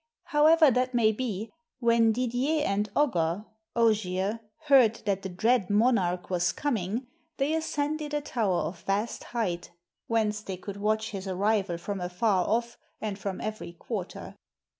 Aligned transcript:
However 0.23 0.71
that 0.71 0.95
may 0.95 1.11
be, 1.11 1.51
"when 1.79 2.11
Didier 2.11 2.63
and 2.65 2.91
Ogger 2.95 3.45
[Ogier] 3.75 4.39
heard 4.61 4.95
that 5.05 5.21
the 5.21 5.29
dread 5.29 5.69
monarch 5.69 6.27
was 6.31 6.51
coming, 6.51 7.05
they 7.37 7.53
ascended 7.53 8.11
a 8.15 8.21
tower 8.21 8.61
of 8.61 8.79
vast 8.81 9.25
height 9.25 9.69
whence 10.07 10.41
they 10.41 10.57
could 10.57 10.77
watch 10.77 11.11
his 11.11 11.27
arrival 11.27 11.77
from 11.77 12.01
afar 12.01 12.47
olff 12.47 12.77
and 12.99 13.19
from 13.19 13.39
every 13.41 13.73
quarter. 13.73 14.35